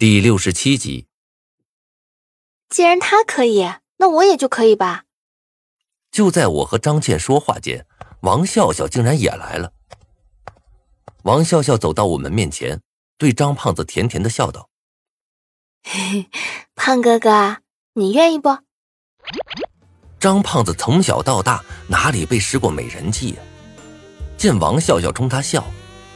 [0.00, 1.08] 第六十七集。
[2.68, 5.06] 既然他可以，那我也就可以吧。
[6.12, 7.84] 就在我和张倩说话间，
[8.20, 9.72] 王笑笑竟然也来了。
[11.24, 12.80] 王笑笑走到我们面前，
[13.16, 14.70] 对张胖子甜甜的笑道
[16.76, 17.56] ：“胖哥哥，
[17.94, 18.56] 你愿意不？”
[20.20, 23.42] 张胖子从小到大哪里被施过美人计呀？
[24.36, 25.66] 见王笑笑冲他笑，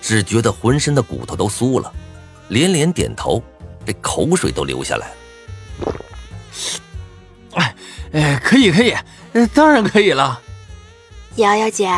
[0.00, 1.92] 只觉得浑身的骨头都酥了，
[2.48, 3.42] 连连点头，
[3.86, 5.16] 这口水都流下来了。
[7.54, 7.76] 哎
[8.12, 8.94] 哎，可以可以，
[9.54, 10.42] 当然可以了。
[11.36, 11.88] 瑶瑶姐，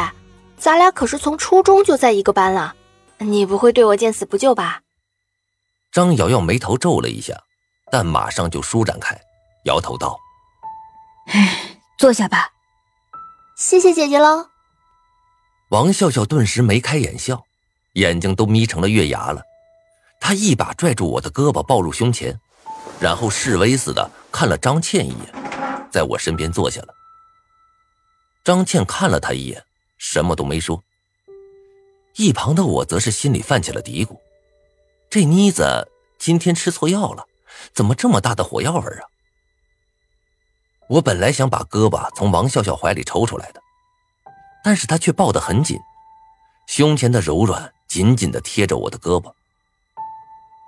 [0.57, 2.75] 咱俩可是从初中就在一个班了，
[3.19, 4.83] 你不会对我见死不救吧？
[5.91, 7.41] 张瑶瑶眉头皱了一下，
[7.91, 9.19] 但马上就舒展开，
[9.65, 10.19] 摇头道
[11.33, 12.51] ：“哎，坐下吧。
[13.57, 14.49] 谢谢姐姐喽。”
[15.71, 17.43] 王笑笑顿时眉开眼笑，
[17.95, 19.43] 眼睛都眯成了月牙了。
[20.21, 22.39] 他一把拽住我的胳膊，抱入胸前，
[23.01, 26.95] 然后示威似的看了张倩一眼，在我身边坐下了。
[28.45, 29.65] 张倩看了他一眼，
[29.99, 30.83] 什么都没说。
[32.17, 34.19] 一旁的我则是心里泛起了嘀咕：
[35.09, 37.27] 这妮子今天吃错药了，
[37.73, 39.05] 怎么这么大的火药味啊？
[40.89, 43.63] 我本来想把胳膊从王笑笑怀里抽出来的。
[44.65, 45.79] 但是他却抱得很紧，
[46.67, 49.33] 胸前的柔软紧紧的贴着我的胳膊。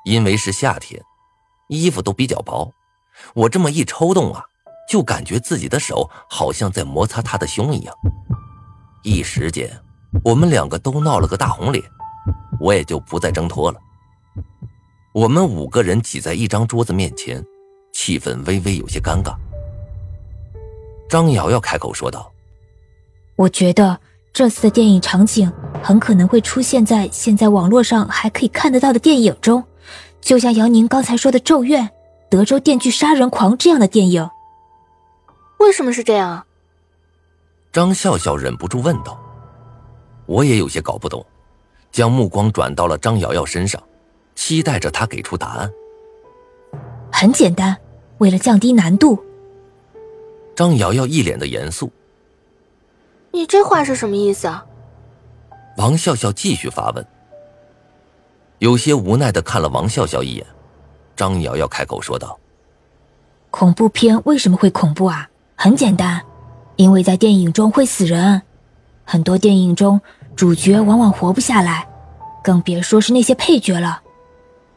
[0.05, 1.03] 因为是夏天，
[1.69, 2.73] 衣服都比较薄，
[3.34, 4.45] 我这么一抽动啊，
[4.89, 7.95] 就感觉自己的手好像在摩擦他的胸一样。
[9.03, 9.71] 一时间，
[10.25, 11.84] 我们两个都闹了个大红脸，
[12.61, 13.78] 我也就不再挣脱了。
[15.12, 17.45] 我们五个人挤在一张桌子面前，
[17.93, 19.34] 气氛微微有些尴尬。
[21.09, 22.31] 张瑶瑶开口说道。
[23.37, 23.98] 我觉得
[24.33, 25.51] 这次的电影场景
[25.83, 29.65] 很可能会出现在现在网络上还可以看得到的电影中，
[30.21, 31.85] 就像姚宁刚才说的《咒怨》
[32.29, 34.29] 《德州电锯杀人狂》这样的电影。
[35.59, 36.47] 为什么是这样？
[37.73, 39.19] 张笑笑忍不住问道。
[40.27, 41.25] 我也有些搞不懂，
[41.91, 43.83] 将目光转到了张瑶瑶身上，
[44.34, 45.71] 期待着她给出答案。
[47.12, 47.77] 很简单，
[48.19, 49.19] 为了降低难度。
[50.55, 51.91] 张瑶瑶一脸的严肃。
[53.33, 54.65] 你这话是什么意思啊？
[55.77, 57.06] 王笑笑继续发问，
[58.60, 60.47] 有些无奈的看了王笑笑一眼。
[61.16, 62.38] 张瑶瑶开口说道
[63.50, 65.28] ：“恐怖片为什么会恐怖啊？
[65.56, 66.22] 很简单，
[66.76, 68.41] 因为在电影中会死人，
[69.04, 70.00] 很多电影中
[70.37, 71.88] 主角往往活不下来，
[72.43, 74.03] 更别说是那些配角了。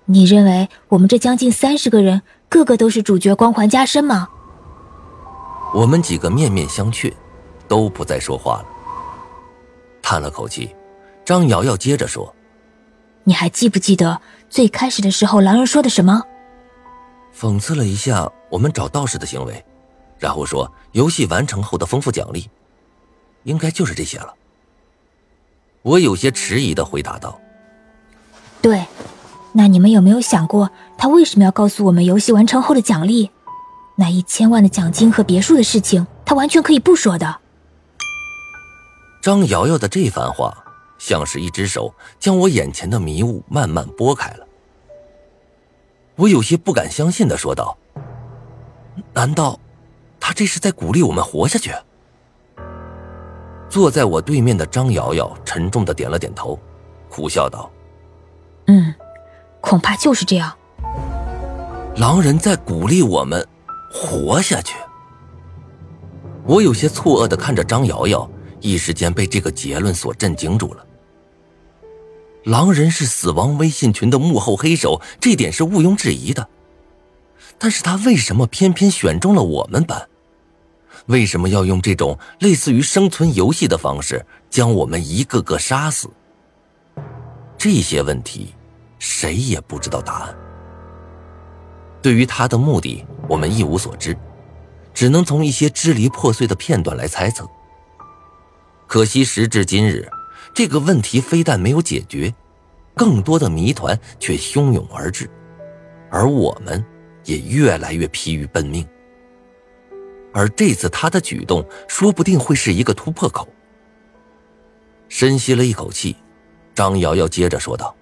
[0.05, 4.27] 你认为我们这将近三十个人，个个都是主角光环加身吗？”
[5.73, 7.13] 我们几个面面相觑。
[7.66, 8.66] 都不再说话了，
[10.01, 10.75] 叹了口气，
[11.25, 12.31] 张瑶瑶接着说
[13.25, 16.23] ：“你还记不记得最开始的时候，狼人说的什么？
[17.35, 19.66] 讽刺了一下我们找道士的行为，
[20.19, 22.50] 然后说游戏完成后的丰富奖励，
[23.44, 24.34] 应该就是这些了。”
[25.84, 27.39] 我有些迟疑的回答道
[28.61, 28.85] ：“对，
[29.51, 33.31] 那你们有没有想过，他为什么要告诉我们游戏完成后的奖励？
[33.97, 37.40] 那一千万的奖金和别墅的事情，他完全可以不说的。”
[39.22, 40.62] 张瑶瑶的这番话，
[40.97, 44.47] 像是一只手将我眼前的迷雾慢慢拨开了。
[46.15, 47.77] 我有些不敢相信的说道
[49.13, 49.59] ：“难道，
[50.19, 51.71] 他这是在鼓励我们活下去？”
[53.67, 56.59] 坐在我对面的张瑶瑶沉重的点了点头，
[57.09, 57.71] 苦笑道
[58.67, 58.93] ：“嗯，
[59.59, 60.55] 恐怕就是这样。
[61.97, 63.45] 狼人在鼓励我们
[63.91, 64.75] 活下去。”
[66.45, 68.29] 我有些错愕的看着张瑶瑶。
[68.63, 70.84] 一时间被这个结论所震惊住了。
[72.46, 76.47] 狼人是死亡微信群的幕后黑手，这点是毋庸置疑的。
[77.59, 80.07] 但是他为什么偏偏选中了我们班？
[81.07, 86.09] 为什么要用这种类似于生存游戏的方式将我们一个个杀死？
[87.57, 88.53] 这些问题，
[89.00, 90.35] 谁也不知道答案。
[92.02, 94.17] 对于他的目的，我们一无所知，
[94.93, 97.47] 只能从一些支离破碎的片段来猜测。
[98.93, 100.07] 可惜时至今日，
[100.53, 102.31] 这个问题非但没有解决，
[102.93, 105.28] 更多的谜团却汹涌而至，
[106.11, 106.85] 而我们
[107.23, 108.87] 也越来越疲于奔命。
[110.31, 113.47] 而这次他的举动，说不定会是一个突破口。
[115.09, 116.16] 深吸了一口气，
[116.75, 117.96] 张瑶瑶接着说道：“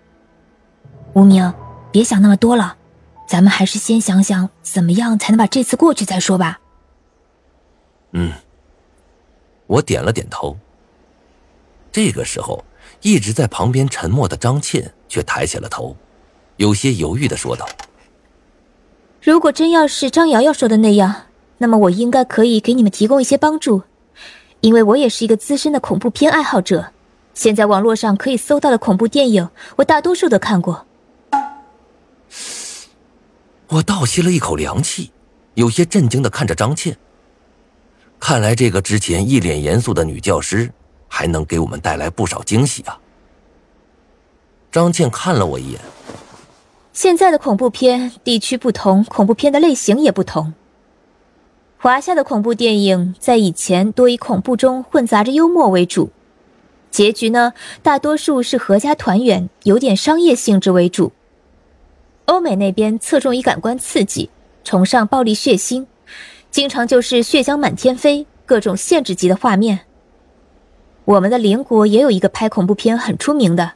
[1.16, 1.54] 无名，
[1.90, 2.76] 别想那么多了，
[3.26, 6.60] 咱们还是先想想怎么样才能把这次过去再说吧。”
[8.12, 8.34] 嗯，
[9.68, 10.58] 我点了点头。
[11.92, 12.64] 这个时候，
[13.02, 15.96] 一直在旁边沉默的张倩却抬起了头，
[16.58, 17.68] 有些犹豫的说道
[19.22, 21.24] ：“如果真要是张瑶瑶说的那样，
[21.58, 23.84] 那么我应该可以给你们提供一些帮助，
[24.62, 26.92] 因为我也是一个资深的恐怖片爱好者。
[27.34, 30.86] 现在网络上可以搜到的恐怖电影，我大多数都看过。
[33.68, 35.12] 我倒吸了一口凉气，
[35.54, 36.98] 有些震惊的看着张倩。
[38.20, 40.72] 看来这个之前一脸严肃的女教师，
[41.14, 42.98] 还能给我们带来不少惊喜啊！
[44.72, 45.82] 张倩看了我一眼。
[46.94, 50.54] 现在的恐怖片地区不同，恐怖片的类型也不同。
[51.78, 56.12] 华夏的恐怖电影在以前多以恐怖中混杂着幽默为主，
[56.90, 57.54] 结局呢
[57.84, 61.12] 大多数是合家团圆，有点商业性质为主。
[62.26, 64.30] 欧美那边侧重于感官刺激，
[64.64, 65.86] 崇尚暴力血腥，
[66.50, 69.82] 经常就是血浆满天飞，各种限制级的画面。
[71.06, 73.74] 我们的邻国也有一个拍恐怖片很出名的。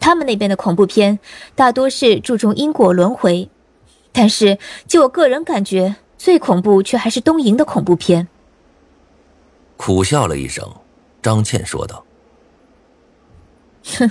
[0.00, 1.18] 他们那边的恐怖片
[1.54, 3.48] 大多是注重因果轮回，
[4.12, 8.28] 但是就我个人感觉，最恐怖却还是东瀛的恐怖片。
[9.76, 10.70] 苦笑了一声，
[11.22, 12.04] 张倩说道
[13.98, 14.10] ：“哼，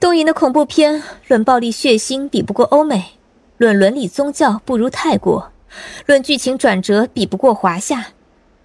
[0.00, 3.04] 东瀛的恐怖片论暴力血腥比不过欧美，
[3.56, 5.52] 论伦理宗教不如泰国，
[6.06, 8.08] 论剧情转折比不过华夏，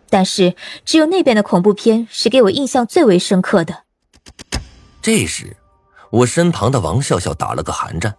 [0.09, 0.55] 但是
[0.85, 3.83] 只有那边的恐怖片是给我印象最为深刻的。”
[5.01, 5.55] 这时。
[6.09, 8.15] 我身旁的王笑笑打了个寒战。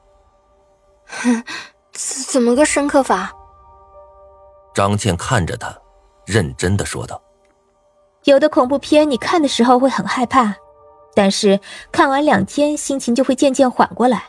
[1.06, 1.43] 哼，
[2.31, 3.32] 怎么个深刻法？
[4.75, 5.75] 张倩看着他，
[6.26, 7.19] 认真的说道
[8.25, 10.55] ：“有的恐怖片，你看的时候会很害怕，
[11.14, 11.58] 但是
[11.91, 14.25] 看完两天，心情就会渐渐缓过来。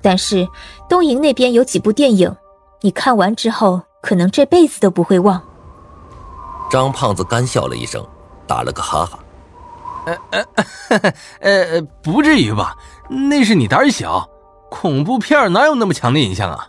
[0.00, 0.46] 但是
[0.88, 2.32] 东营那边有几部电影，
[2.82, 5.42] 你看完之后，可能这辈子都不会忘。”
[6.72, 8.02] 张胖子干笑了一声，
[8.46, 9.18] 打了个哈哈。
[10.06, 12.74] 呃呃 呃，不至于吧？
[13.10, 14.26] 那是你胆小，
[14.70, 16.66] 恐怖片哪有那么强的影像啊？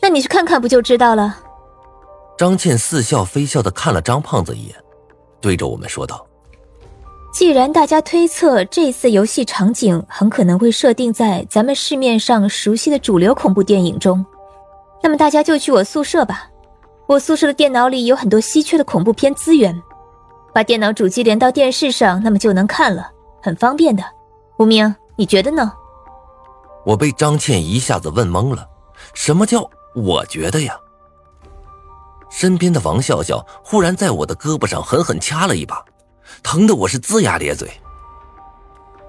[0.00, 1.36] 那你去看看不就知道了。
[2.38, 4.74] 张倩似笑非笑的看了张胖子一眼，
[5.42, 6.26] 对着我们说道
[7.34, 14.24] ：“既然大家推测这次游戏场景很可能会设定在咱们市面上熟悉的主流恐怖电影中，
[15.02, 16.48] 那么大家就去我宿舍吧。
[17.06, 19.80] 我宿舍的电脑里有很多稀缺的恐怖片资源。”
[20.52, 23.10] 把电脑主机连到电视上，那么就能看了，
[23.42, 24.02] 很方便的。
[24.58, 25.70] 无名，你觉得呢？
[26.86, 28.66] 我被张倩一下子问懵了，
[29.12, 30.74] 什么叫我觉得呀？
[32.30, 35.84] 身边的王笑笑忽然在我的胳膊上狠狠掐了一把，
[36.42, 37.70] 疼得我是龇牙咧嘴。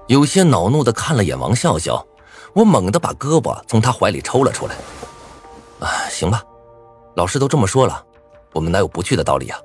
[0.06, 2.06] 有些恼怒的看了眼王笑笑，
[2.52, 4.74] 我猛地把胳膊从他怀里抽了出来。
[5.80, 6.42] 啊，行吧，
[7.18, 8.06] 老师都这么说了，
[8.52, 9.58] 我们哪有不去的道理啊？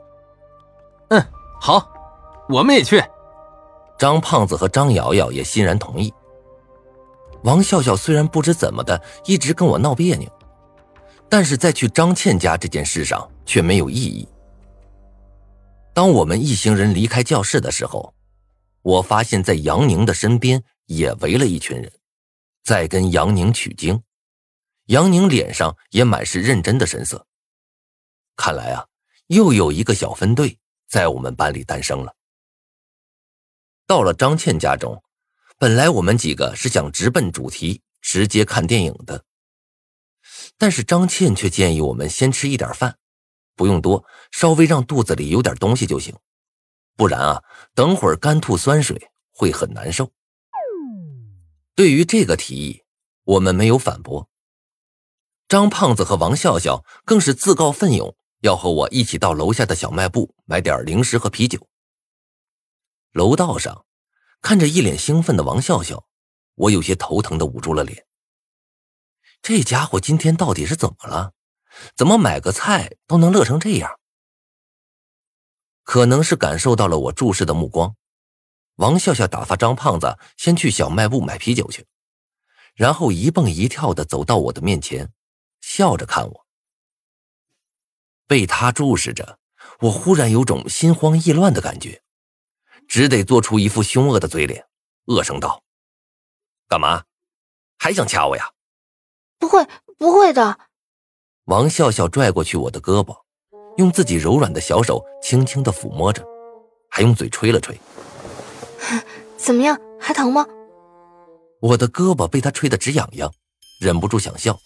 [1.09, 1.23] 嗯。
[1.61, 1.93] 好，
[2.49, 3.01] 我们也去。
[3.99, 6.11] 张胖子和张瑶瑶也欣然同意。
[7.43, 10.27] 王笑笑虽然不知怎么的一直跟我闹别扭，
[11.29, 14.27] 但是在去张倩家这件事上却没有异议。
[15.93, 18.15] 当我们一行人离开教室的时候，
[18.81, 21.91] 我发现在杨宁的身边也围了一群人，
[22.63, 24.01] 在跟杨宁取经。
[24.87, 27.23] 杨宁脸上也满是认真的神色。
[28.35, 28.87] 看来啊，
[29.27, 30.59] 又有一个小分队。
[30.85, 32.15] 在我们班里诞生了。
[33.87, 35.03] 到了张倩家中，
[35.57, 39.25] 本来我们几个是想直奔主题，直接看电影的，
[40.55, 42.99] 但是张倩却建议我们先吃一点饭，
[43.55, 46.15] 不用多，稍微让肚子里有点东西就行，
[46.95, 50.11] 不然啊，等会儿干吐酸水会很难受。
[51.73, 52.83] 对于这个提议，
[53.23, 54.29] 我们没有反驳。
[55.47, 58.15] 张胖子和王笑笑更是自告奋勇。
[58.43, 61.69] 要和我一起到楼下的小卖部买点零食和啤酒。
[63.13, 63.85] 楼道上，
[64.41, 66.05] 看着一脸兴奋的王笑笑，
[66.55, 68.05] 我有些头疼的捂住了脸。
[69.41, 71.31] 这家伙今天到底是怎么了？
[71.95, 73.97] 怎么买个菜都能乐成这样？
[75.83, 77.95] 可能是感受到了我注视的目光，
[78.75, 81.87] 王笑笑打发张胖子先去小卖部买啤酒去，
[82.75, 85.13] 然后一蹦一跳的走到我的面前，
[85.61, 86.42] 笑着看我。
[88.33, 89.37] 被他注视着，
[89.79, 92.01] 我忽然有种心慌意乱的感觉，
[92.87, 94.65] 只得做出一副凶恶的嘴脸，
[95.05, 95.61] 恶声道
[96.67, 97.03] ：“干嘛？
[97.77, 98.49] 还想掐我呀
[99.37, 99.63] ？”“不会，
[99.99, 100.57] 不会的。”
[101.45, 103.15] 王笑笑拽过去我的胳膊，
[103.77, 106.25] 用自己柔软的小手轻轻的抚摸着，
[106.89, 107.79] 还用嘴吹了吹。
[109.37, 109.79] “怎么样？
[110.01, 110.43] 还疼吗？”
[111.61, 113.31] 我的胳膊被他吹得直痒痒，
[113.79, 114.59] 忍不住想笑，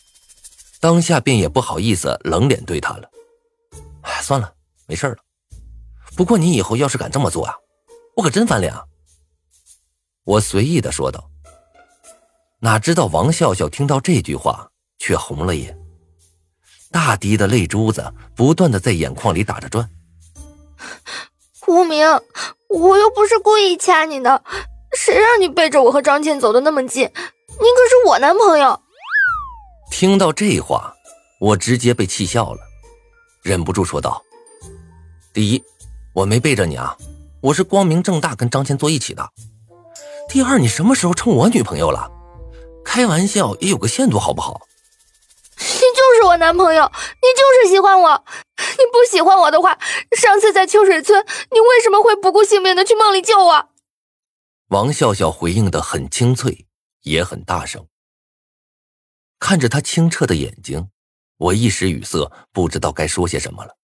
[0.79, 3.11] 当下便也不好意思冷脸对他了。
[4.07, 4.53] 哎，算了，
[4.87, 5.17] 没事了。
[6.15, 7.53] 不过你以后要是敢这么做啊，
[8.15, 8.83] 我可真翻脸啊！
[10.23, 11.29] 我随意的说道。
[12.59, 15.77] 哪知道王笑笑听到这句话却红了眼，
[16.89, 19.87] 大滴的泪珠子不断的在眼眶里打着转。
[21.67, 22.07] 无名，
[22.69, 24.43] 我又不是故意掐你的，
[24.97, 27.03] 谁让你背着我和张倩走的那么近？
[27.03, 28.81] 你可是我男朋友。
[29.91, 30.95] 听到这话，
[31.39, 32.61] 我直接被气笑了，
[33.47, 34.21] 忍不住说道
[35.31, 35.63] ：“第一，
[36.11, 36.97] 我没背着你啊，
[37.39, 39.31] 我是光明正大跟张倩坐一起的。
[40.27, 42.11] 第二，你什么时候成我女朋友了？
[42.83, 44.67] 开玩笑也有个限度，好不好？”
[45.57, 48.25] 你就是我男朋友，你就是喜欢我。
[48.57, 49.79] 你不喜欢我的话，
[50.19, 53.69] 上次在秋水村，你为什么会不顾性命的去梦里救我？
[54.67, 56.67] 王笑笑回应的很清脆，
[57.03, 57.87] 也很大声。
[59.39, 60.89] 看着他清澈的眼睛，
[61.37, 63.76] 我一时语塞，不知道该说些什么了。